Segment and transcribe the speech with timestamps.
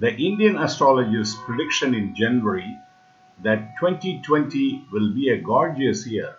[0.00, 2.74] The Indian astrologer's prediction in January
[3.42, 6.36] that 2020 will be a gorgeous year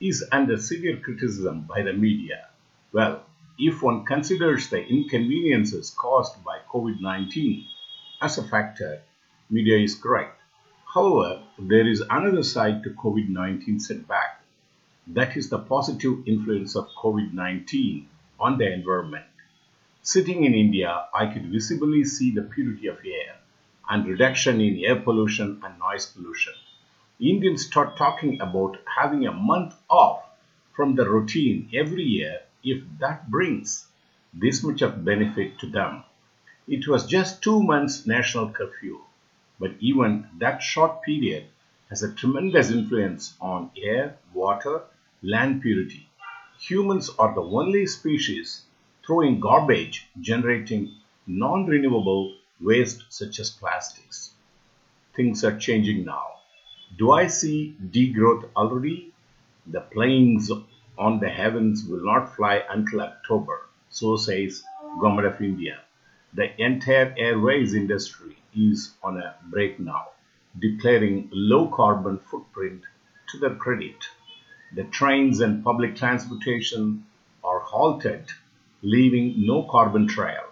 [0.00, 2.48] is under severe criticism by the media.
[2.90, 3.22] Well,
[3.56, 7.64] if one considers the inconveniences caused by COVID 19
[8.20, 9.02] as a factor,
[9.48, 10.40] media is correct.
[10.92, 14.42] However, there is another side to COVID 19 setback.
[15.06, 18.08] That is the positive influence of COVID 19
[18.40, 19.33] on the environment.
[20.06, 23.38] Sitting in India, I could visibly see the purity of air
[23.88, 26.52] and reduction in air pollution and noise pollution.
[27.18, 30.22] Indians start talking about having a month off
[30.76, 33.86] from the routine every year if that brings
[34.34, 36.04] this much of benefit to them.
[36.68, 39.00] It was just two months national curfew,
[39.58, 41.46] but even that short period
[41.88, 44.82] has a tremendous influence on air, water,
[45.22, 46.10] land purity.
[46.60, 48.64] Humans are the only species
[49.06, 50.94] throwing garbage generating
[51.26, 54.32] non renewable waste such as plastics.
[55.14, 56.24] Things are changing now.
[56.96, 59.12] Do I see degrowth already?
[59.66, 60.50] The planes
[60.96, 64.62] on the heavens will not fly until October, so says
[65.00, 65.80] Government of India.
[66.34, 70.08] The entire airways industry is on a break now,
[70.58, 72.82] declaring low carbon footprint
[73.30, 73.96] to their credit.
[74.74, 77.06] The trains and public transportation
[77.42, 78.26] are halted
[78.84, 80.44] leaving no carbon trail.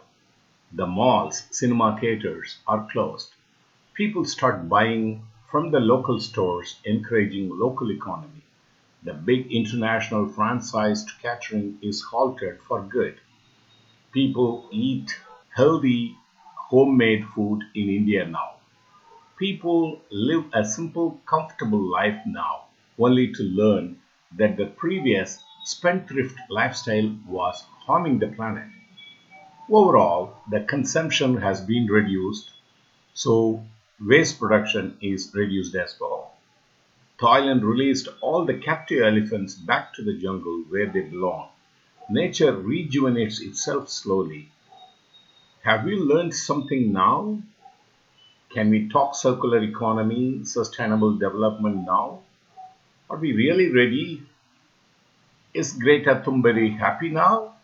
[0.73, 3.35] The malls, cinema theaters are closed.
[3.95, 8.43] People start buying from the local stores, encouraging local economy.
[9.03, 13.21] The big international franchised catering is halted for good.
[14.13, 15.11] People eat
[15.57, 16.17] healthy
[16.57, 18.55] homemade food in India now.
[19.39, 22.67] People live a simple, comfortable life now,
[22.99, 24.01] only to learn
[24.37, 28.69] that the previous spendthrift lifestyle was harming the planet.
[29.71, 32.51] Overall, the consumption has been reduced,
[33.15, 33.65] so
[34.01, 36.33] waste production is reduced as well.
[37.21, 41.49] Thailand released all the captive elephants back to the jungle where they belong.
[42.11, 44.49] Nature rejuvenates itself slowly.
[45.63, 47.39] Have we learned something now?
[48.51, 52.21] Can we talk circular economy, sustainable development now?
[53.09, 54.23] Are we really ready?
[55.55, 57.55] Is Greta Thunberg happy now?